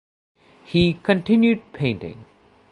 He 0.63 0.93
continued 0.95 1.73
painting. 1.73 2.25